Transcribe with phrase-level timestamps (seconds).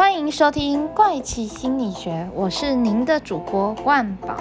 [0.00, 4.34] 欢迎收听怪奇心理学，我是您的主播万宝。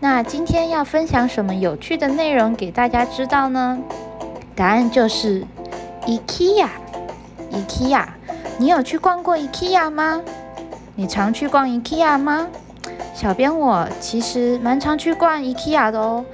[0.00, 3.78] 那今天要分享什么有趣的内容给大家知道呢？
[4.56, 5.46] 答案就是
[6.04, 6.66] IKEA。
[7.52, 8.06] IKEA，
[8.58, 10.20] 你有去逛过 IKEA 吗？
[10.96, 12.48] 你常去逛 IKEA 吗？
[13.14, 16.24] 小编我其实蛮常去逛 IKEA 的哦。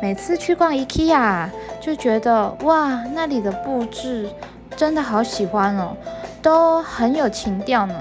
[0.00, 1.48] 每次去逛 IKEA，
[1.80, 4.30] 就觉得哇，那里的布置
[4.76, 5.96] 真的好喜欢哦，
[6.42, 7.94] 都很有情调呢。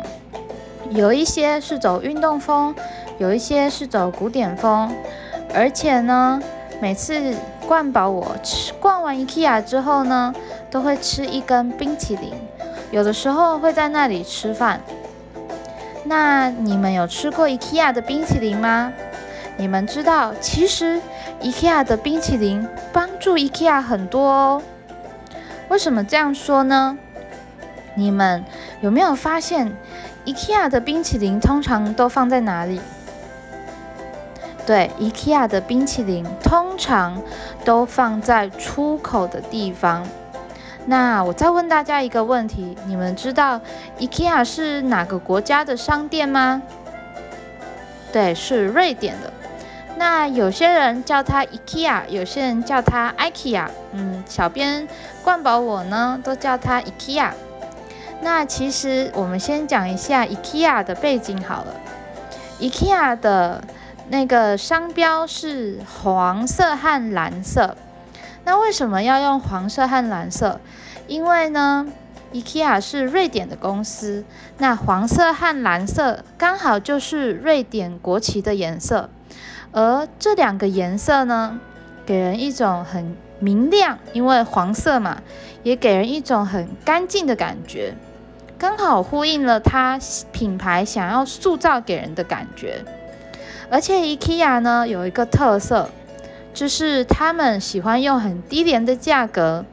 [0.89, 2.75] 有一些是走运动风，
[3.17, 4.91] 有一些是走古典风，
[5.53, 6.41] 而且呢，
[6.81, 7.33] 每次
[7.67, 10.33] 逛饱我吃逛完 IKEA 之后呢，
[10.69, 12.33] 都会吃一根冰淇淋，
[12.91, 14.81] 有的时候会在那里吃饭。
[16.03, 18.91] 那你们有吃过 IKEA 的冰淇淋吗？
[19.55, 20.99] 你们知道，其实
[21.41, 24.61] IKEA 的冰淇淋帮助 IKEA 很多哦。
[25.69, 26.97] 为什么这样说呢？
[28.01, 28.43] 你们
[28.81, 29.71] 有没有发现
[30.25, 32.81] ，IKEA 的冰淇淋通常都放在哪里？
[34.65, 37.21] 对，IKEA 的冰淇淋通常
[37.63, 40.03] 都放在出口的地方。
[40.87, 43.61] 那我再问大家一个问题：你们知道
[43.99, 46.63] IKEA 是哪个国家的商店吗？
[48.11, 49.31] 对，是瑞典的。
[49.95, 53.67] 那有些人叫它 IKEA，有些人叫它 IKEA。
[53.91, 54.87] 嗯，小编
[55.23, 57.29] 冠宝我呢都叫它 IKEA。
[58.21, 61.75] 那其实我们先讲一下 IKEA 的背景好了。
[62.59, 63.63] IKEA 的
[64.09, 67.75] 那个商标是黄色和蓝色。
[68.43, 70.59] 那为什么要用黄色和蓝色？
[71.07, 71.87] 因为呢
[72.33, 74.23] ，IKEA 是瑞典的公司，
[74.57, 79.09] 那黄色和蓝色刚好就是瑞典国旗的颜色。
[79.71, 81.59] 而这两个颜色呢，
[82.05, 85.21] 给人一种很明亮，因为黄色嘛，
[85.63, 87.95] 也给人一种很干净的感觉，
[88.61, 89.99] 刚好呼应了它
[90.31, 92.85] 品牌想要塑造给人的感觉。
[93.71, 95.89] 而且 IKEA 呢有一个特色，
[96.53, 99.65] 就是他们喜欢用很低廉的价格，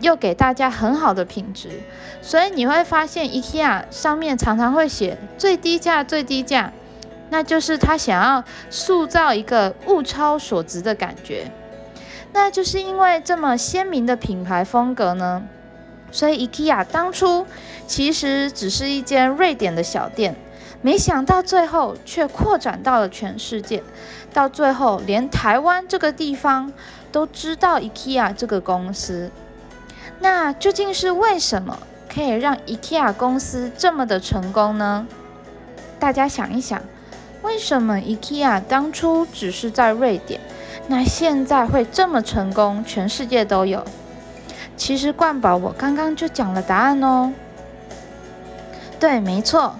[0.00, 1.80] 又给大家很好的品质，
[2.22, 6.72] 所以你会发现 IKEA 上面常常会写最低价，最低价。
[7.30, 11.50] 那就是他想要塑造一个物超所值的感觉，
[12.32, 15.42] 那就是因为这么鲜明的品牌风格呢，
[16.10, 17.46] 所以 IKEA 当初
[17.86, 20.36] 其实只是一间瑞典的小店，
[20.82, 23.82] 没想到最后却扩展到了全世界，
[24.32, 26.72] 到最后连台湾这个地方
[27.10, 29.30] 都知道 IKEA 这个公司。
[30.20, 31.78] 那究竟是为什么
[32.12, 35.06] 可以让 IKEA 公司这么的成功呢？
[35.98, 36.82] 大家想一想。
[37.40, 40.40] 为什么 IKEA 当初只是在瑞典，
[40.88, 43.84] 那现在会这么成功，全世界都有？
[44.78, 47.32] 其实冠宝我刚刚就讲了答案哦。
[48.98, 49.74] 对，没错，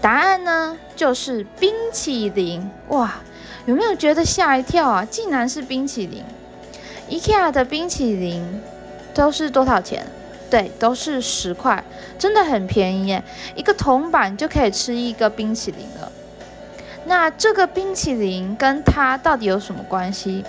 [0.00, 2.68] 答案呢就是冰淇淋。
[2.88, 3.20] 哇，
[3.66, 5.04] 有没有觉得吓一跳啊？
[5.04, 6.24] 竟然是冰淇淋
[7.10, 8.62] ！IKEA 的冰淇淋
[9.14, 10.06] 都是多少钱？
[10.50, 11.84] 对，都是十块，
[12.18, 13.22] 真的很便宜耶，
[13.54, 16.10] 一个铜板就可以吃一个冰淇淋了。
[17.04, 20.44] 那这个冰淇淋跟它到底有什么关系？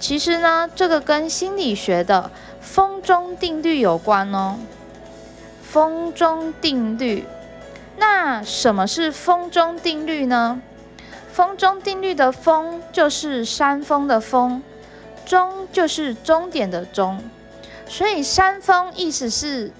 [0.00, 2.30] 其实呢，这个跟心理学的
[2.64, 4.56] 风中定律有关哦。
[5.62, 7.24] 风中定律，
[7.98, 10.60] 那什么是风中定律呢？
[11.30, 14.62] 风中定律的“风”就是山峰的“峰
[15.26, 17.20] ”，“中”就是终点的“终”，
[17.86, 19.72] 所以山峰意思是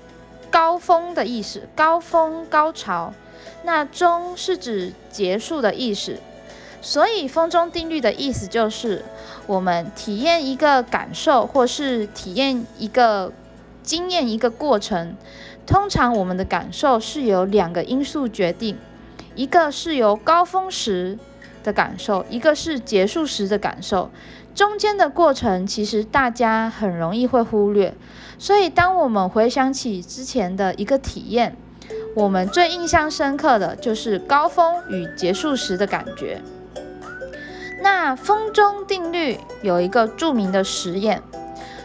[0.50, 3.12] 高峰的意思，高峰、高潮。
[3.62, 6.18] 那终是指结束的意思，
[6.84, 9.06] 所以风中定律的意思就是，
[9.46, 13.32] 我们体验一个感受，或是体验一个
[13.82, 15.16] 经验一个过程，
[15.66, 18.76] 通常我们的感受是由两个因素决定，
[19.34, 21.18] 一个是由高峰时
[21.62, 24.10] 的感受，一个是结束时的感受，
[24.54, 27.94] 中间的过程其实大家很容易会忽略，
[28.38, 31.56] 所以当我们回想起之前的一个体验。
[32.16, 36.40] 我们最印象深刻的就是高峰与结束时的感觉。
[37.84, 41.22] 那风中定律有一个著名的实验，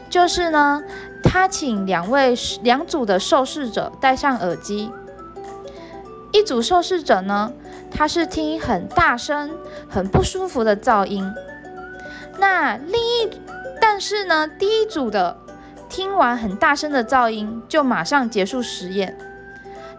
[0.10, 0.82] 就是呢，
[1.22, 4.90] 他请两位两组的受试者戴上耳机，
[6.32, 7.52] 一组受试者呢，
[7.92, 9.52] 他是听很大声、
[9.90, 11.30] 很不舒服的噪音，
[12.38, 13.30] 那另一
[13.82, 15.36] 但是呢，第一组的
[15.90, 19.18] 听完很大声的噪音，就马上结束实验。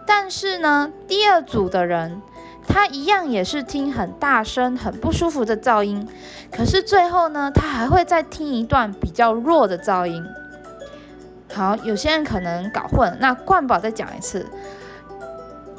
[0.07, 2.23] 但是呢，第二组的人，
[2.67, 6.07] 他一样也是听很大声、很不舒服的噪音，
[6.51, 10.25] 可是最后呢，他还会再听一段比较弱的噪音。
[11.53, 14.45] 好，有些人可能搞混，那冠宝再讲一次，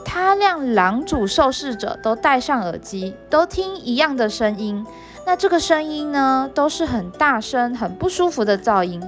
[0.05, 4.87] 他让两组受试者都戴上耳机，都听一样的声音。
[5.25, 9.03] 那这个声音呢，都是很大声、很不舒服的噪音。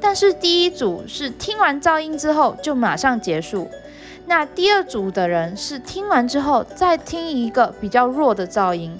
[0.00, 3.68] 但是第一组是听完噪音之后就马上结束，
[4.26, 8.98] 那第二组的人是听完之后再听一个比较弱的噪音。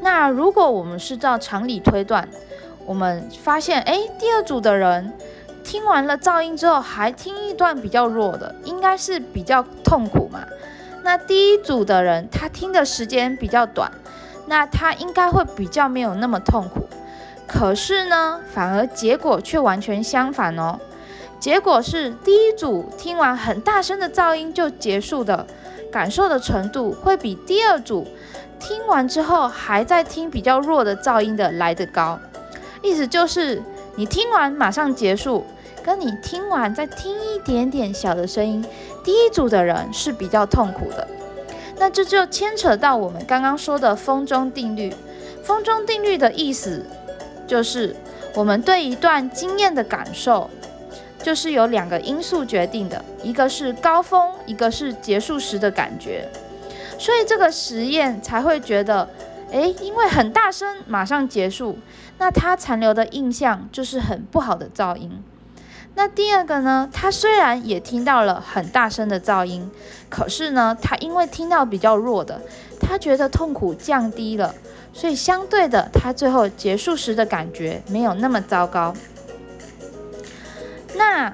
[0.00, 2.28] 那如果我们是照常理推断，
[2.86, 5.12] 我们发现，哎，第二组的人。
[5.64, 10.40] 听完了噪音之后，还听一段比较弱的，应该是比较痛苦嘛。
[11.04, 13.92] 那第一组的人，他听的时间比较短，
[14.46, 16.88] 那他应该会比较没有那么痛苦。
[17.46, 20.78] 可是呢，反而结果却完全相反哦。
[21.40, 25.46] 结果是第一组听完很大声的噪音就结束的，
[25.90, 28.06] 感受的程度会比第二组
[28.58, 32.18] 听完之后还在听比较弱的噪音的来得高。
[32.82, 33.62] 意思就是
[33.96, 35.44] 你听完马上结束。
[35.80, 38.62] 跟你听完再听一点点小的声音，
[39.02, 41.08] 第一组的人是比较痛苦的。
[41.78, 44.92] 那这就牵扯到我们刚刚说的风中定律。
[45.42, 46.84] 风中定律的意思
[47.46, 47.96] 就是，
[48.34, 50.50] 我们对一段经验的感受，
[51.22, 56.28] 就是有两个因素决定的，一个是高峰，一个是结束时的感觉。
[56.98, 59.08] 所以这个实验才会觉得，
[59.50, 61.78] 诶，因为很大声马上结束，
[62.18, 65.22] 那它残留的印象就是很不好的噪音。
[65.94, 66.88] 那第二个呢？
[66.92, 69.68] 他虽然也听到了很大声的噪音，
[70.08, 72.40] 可是呢，他因为听到比较弱的，
[72.80, 74.54] 他觉得痛苦降低了，
[74.92, 78.94] 所以相对的，他最后结束时的感觉没有那么糟糕。
[80.98, 81.32] 那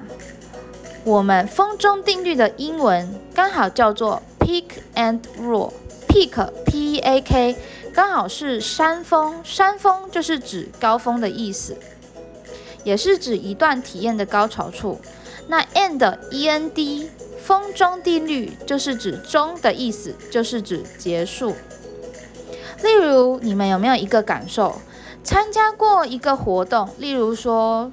[1.03, 7.57] 我们风中定律的英文刚好叫做 Peak and Roll，Peak P E A K，
[7.93, 11.75] 刚好是山峰，山峰就是指高峰的意思。
[12.83, 15.01] 也是指一段体验的高潮处。
[15.47, 17.09] 那 end e n d
[17.43, 21.55] 风中定律就是指终的意思，就是指结束。
[22.83, 24.79] 例如，你们有没有一个感受？
[25.23, 27.91] 参加过一个活动，例如说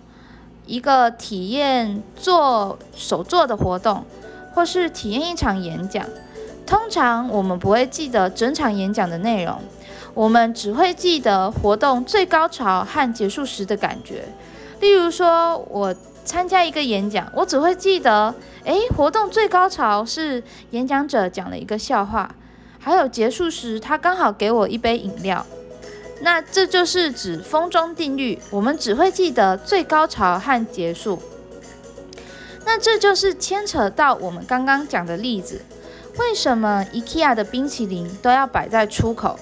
[0.66, 4.04] 一个体验做手作的活动，
[4.54, 6.04] 或是体验一场演讲。
[6.64, 9.58] 通常我们不会记得整场演讲的内容，
[10.14, 14.24] 我们只会记得活动最高潮和结束时的感觉。
[14.80, 15.94] 例如说，我
[16.24, 22.30] 参加一个演讲，我只会记得，诶，活动最高潮是演讲者讲了一个笑话，
[22.78, 25.44] 还有结束时他刚好给我一杯饮料。
[26.22, 31.20] 那这就是指风中定律，我们只会记得最高潮和结束。
[32.64, 35.60] 那这就是牵扯到我们刚刚讲的例子，
[36.18, 39.36] 为什么 IKEA 的冰淇淋都要摆在出口？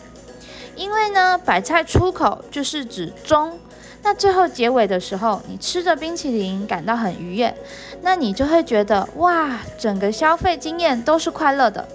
[0.75, 3.59] 因为呢，摆在出口就是指中。
[4.03, 7.55] 那最后结尾的时候，你吃着冰淇淋感到很愉悦，
[8.01, 11.87] 那你就会觉得哇，整个消费经验都是快乐的，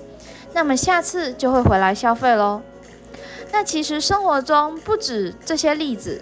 [0.54, 2.62] 那么下次就会回来消费喽。
[3.58, 6.22] 那其实生活中不止这些例子，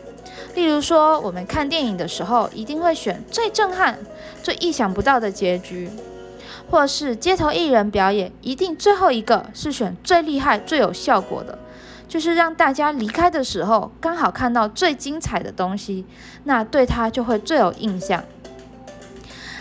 [0.54, 3.98] 例如说我们看电影的时候，一定会选最震撼、
[4.44, 5.90] 最意想不到的结局，
[6.70, 11.58] 或是街头艺人表演，一定最后一个是选最厉害、最有效果的。
[12.08, 16.06] 就是让大家离开的时候，刚好看到最精彩的东西，
[16.44, 18.24] 那对他就会最有印象。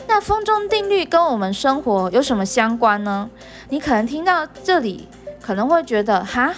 [0.06, 3.30] 那风中定律跟我们生活有什么相关呢？
[3.70, 5.08] 你可能听到这里，
[5.40, 6.52] 可能会觉得，哈，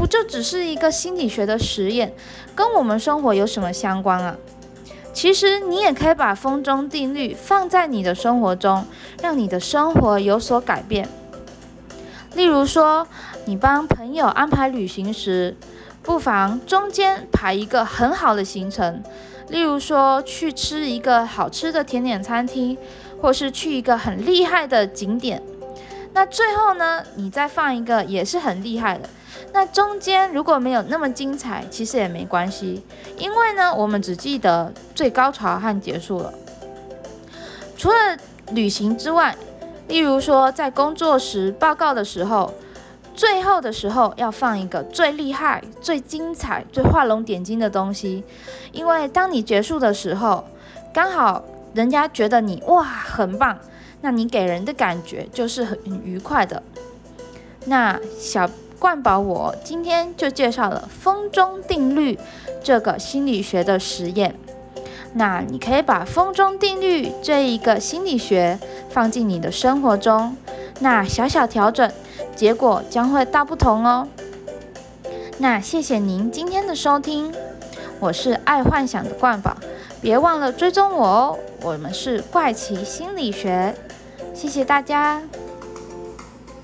[0.00, 2.14] 不就只是一个心理学的实验，
[2.54, 4.34] 跟我们生活有什么相关啊？
[5.12, 8.86] 其实你也可以把风中定律放在你的生活中，
[9.20, 11.06] 让你的生活有所改变。
[12.32, 13.06] 例如说，
[13.44, 15.54] 你帮朋友安排旅行时，
[16.02, 19.02] 不妨中间排一个很好的行程，
[19.48, 22.78] 例如说去吃一个好吃的甜点餐厅，
[23.20, 25.42] 或是去一个很厉害的景点。
[26.14, 29.06] 那最后呢，你再放一个也是很厉害的。
[29.52, 32.84] 那中间如果没有那么精彩，其实也没关系，
[33.16, 36.32] 因为呢，我们只记得最高潮和结束了。
[37.76, 37.94] 除了
[38.52, 39.36] 旅行之外，
[39.88, 42.52] 例如说，在工作时报告的时候，
[43.14, 48.22] 最后的时候要放一个最厉害、最精彩、最画龙点睛的东西，
[48.72, 50.44] 因为当你结束的时候，
[50.92, 51.44] 刚好
[51.74, 53.58] 人家觉得你哇很棒，
[54.00, 56.62] 那你给人的感觉就是很愉快的。
[57.66, 58.48] 那小
[58.80, 62.18] 冠宝，我今天就介绍了风中定律
[62.64, 64.34] 这个心理学的实验。
[65.12, 68.58] 那你可以把风中定律这一个心理学
[68.88, 70.34] 放进你的生活中，
[70.78, 71.92] 那小小调整，
[72.34, 74.08] 结果将会大不同哦。
[75.36, 77.34] 那谢谢您今天的收听，
[77.98, 79.54] 我是爱幻想的冠宝，
[80.00, 81.38] 别忘了追踪我哦。
[81.62, 83.74] 我们是怪奇心理学，
[84.32, 85.20] 谢谢大家。